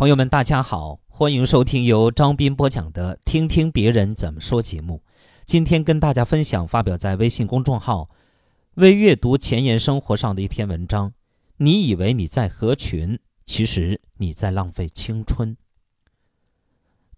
[0.00, 5.02] 朋友们，大家好，欢迎收听由张斌播讲的《听听别人怎么说》节目。
[5.44, 8.08] 今天跟大家分享发表在微信公众号
[8.76, 11.12] “为阅读前沿生活”上的一篇文章。
[11.58, 15.54] 你以为你在合群，其实你在浪费青春。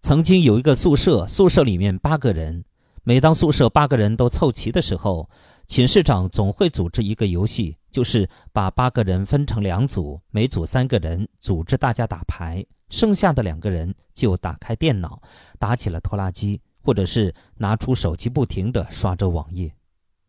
[0.01, 2.65] 曾经有一个宿舍，宿舍里面八个人。
[3.05, 5.29] 每当宿舍八个人都凑齐的时候，
[5.67, 15.21] 寝室长总会组织一个游戏，就是把八个人分成两组，每组三个人，组织大家打牌，剩下的两个人就打开电脑，
[15.59, 19.71] 打起了拖拉机，或者是拿出手机，不停地刷着网页，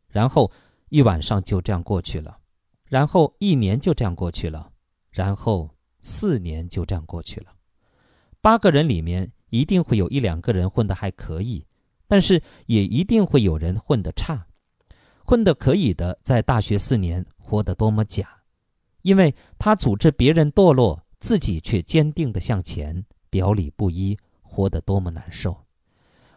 [0.09, 0.53] 然后
[0.91, 2.37] 一晚上就这样过去了，
[2.91, 4.71] 然后一年就这样过去了，
[5.11, 5.71] 然后
[6.03, 7.47] 四年就这样过去了。
[8.43, 11.67] 八个人里面一定会有一两个人混得还可以。
[12.07, 14.47] 但是也一定会有人混得差，
[15.27, 18.29] 混得可以的，在大学四年活得多么假，
[19.01, 25.65] 因为他组织别人堕落，自己却坚定地向前，表里不一，活得多么难受。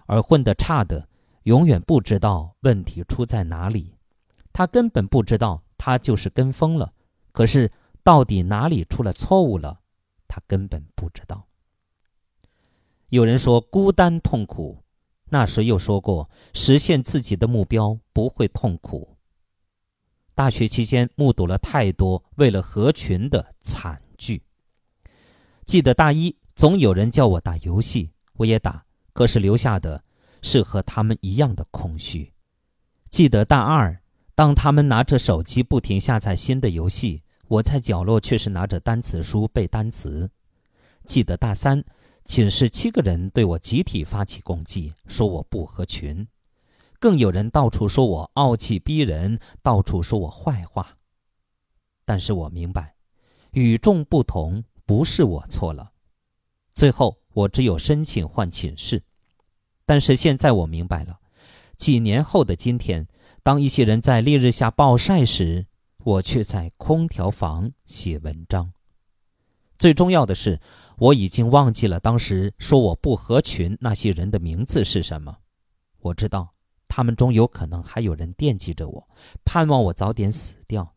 [0.05, 1.09] 而混得差的，
[1.43, 3.93] 永远不知道问题出在哪里，
[4.53, 6.93] 他根本不知道他就是跟风了，
[7.33, 7.69] 可是
[8.03, 9.81] 到底哪里出了错误了，
[10.30, 11.45] 他根本不知道。
[13.09, 14.81] 有人说孤单痛苦。
[15.30, 19.17] 那时又说过，实现自己的目标不会痛苦。
[20.33, 24.44] 大学期间目睹了太多为了合群的惨剧。
[25.66, 30.03] 记得大一总有人叫我打游戏，我也打，可是留下的
[30.42, 32.31] 是和他们一样的空虚。
[33.09, 34.00] 记得大二，
[34.33, 40.30] 当他们拿着手机不停下载新的游戏，我在角落却是拿着单词书背单词。
[41.03, 41.83] 记得大三。
[42.28, 46.28] 寝室七个人对我集体发起攻击，说我不合群，
[47.00, 50.98] 更有人到处说我傲气逼人，到处说我坏话。
[52.03, 52.95] 但是我明白，
[53.52, 55.94] 与众不同不是我错了。
[56.73, 59.02] 最后我只有申请换寝室。
[59.86, 61.17] 但是现在我明白了，
[61.78, 63.08] 几年后的今天，
[63.42, 65.66] 当一些人在烈日下暴晒时，
[66.04, 68.73] 我却在空调房写文章。
[69.77, 70.60] 最重要的是。
[70.99, 75.38] 我已经忘记了当时说我不合群那些人的名字是什么。
[75.99, 76.55] 我知道
[76.88, 79.08] 他们中有可能还有人惦记着我，
[79.45, 80.95] 盼望我早点死掉。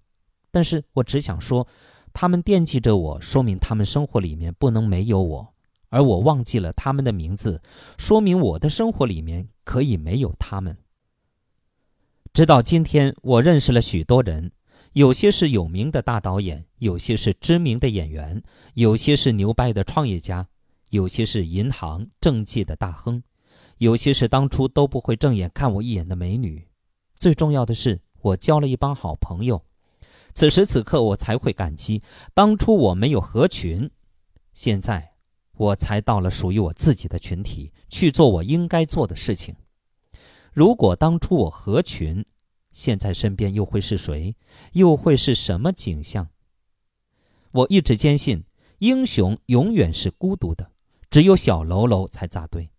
[0.50, 1.68] 但是我只想说，
[2.14, 5.52] 他们惦记着我，说明他们生活里面不能没有我；
[5.90, 7.60] 而我忘记了他们的名字，
[7.98, 10.78] 说明我的生活里面可以没有他们。
[12.32, 14.52] 直到今天，我认识了许多人。
[14.92, 18.42] 有些是有名的大导演，有些是知名的演员，
[18.74, 20.48] 有些是牛掰的创业家，
[20.90, 23.22] 有些是银行政界的大亨，
[23.78, 26.66] 有些是当初都不会正眼看我一眼的美女。
[27.14, 29.62] 最重要的是，我交了一帮好朋友。
[30.34, 32.02] 此时此刻，我才会感激
[32.34, 33.88] 当初我没有合群，
[34.54, 35.12] 现在
[35.52, 39.54] 我才到了属于我自己的群体，去做我应该做的事情。
[40.52, 42.24] 如果当初我合群，
[42.80, 44.34] 现在身边又会是谁？
[44.72, 46.30] 又会是什么景象？
[47.50, 48.42] 我一直坚信，
[48.78, 50.70] 英雄永远是孤独的，
[51.10, 52.70] 只有小喽啰才扎堆。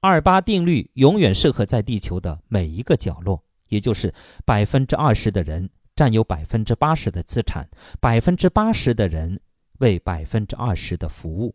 [0.00, 4.12] 二八定律永远适合在地球的每一个角落，也就是
[4.44, 9.40] 百分之二十的人占有百分之八十的资产，百分之八十的人
[9.78, 11.54] 为百分之二十的服务。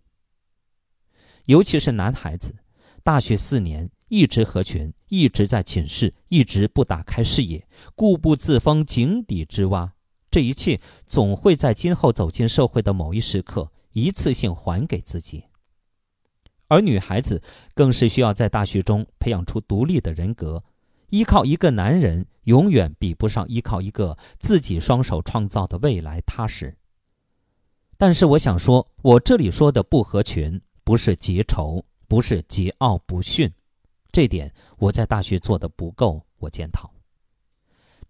[1.48, 2.56] 尤其是男孩子，
[3.04, 3.90] 大学四年。
[4.14, 9.96] 一直合群，一直在寝室，一直不打开视野，固步自封，井底之蛙。
[10.30, 15.46] 这一切总会在今后走进社会的某一时刻，一次性还给自己。
[16.68, 17.42] 而女孩子
[17.74, 20.64] 更是需要在大学中培养出独立的人格，
[21.10, 26.78] 依靠一个男人永远比不上依靠一个自己双手创造的未来踏实。
[27.98, 33.52] 但是我想说，我这里说的不合群，不是结仇，不是桀骜不驯。
[34.14, 36.94] 这点我在大学做的不够，我检讨。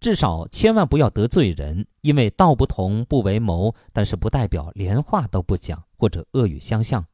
[0.02, 7.06] 至少千万不要得罪人，因为道不同不为谋，但是不代表连话都不讲或者恶语相向。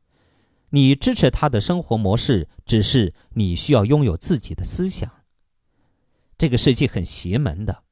[0.71, 5.07] 你支持他的生活模式，只是你需要拥有自己的思想。
[6.35, 7.83] 这个世界很邪门的，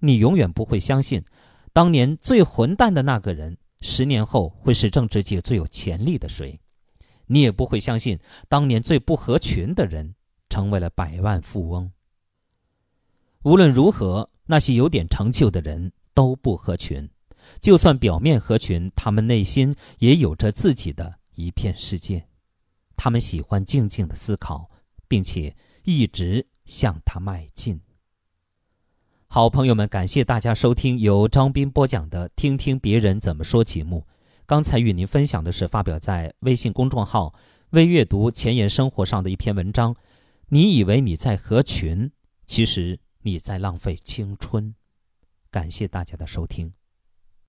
[0.00, 1.24] 你永远不会相信，
[1.72, 6.58] 当年最混蛋的那个人，十年后会是政治界最有潜力的谁？
[7.26, 8.18] 你也不会相信，
[8.48, 10.16] 当年最不合群的人。
[10.50, 11.90] 成为了百万富翁。
[13.44, 17.08] 无论如何，那些有点成就的人都不合群，
[17.62, 22.26] 就算表面合群，他们内心也有着自己的一片世界。
[22.96, 24.68] 他们喜欢静静的思考，
[25.08, 27.80] 并且一直向他迈进。
[29.26, 34.04] 好朋友们，感谢大家收听由张斌播讲的《听听别人怎么说》节目。
[34.44, 37.32] 刚才与您分享的是发表在微信公众号
[37.70, 39.96] “微阅读前沿生活”上的一篇文章。
[40.52, 42.10] 你以为你在合群，
[42.44, 44.74] 其实你在浪费青春。
[45.48, 46.72] 感谢大家的收听。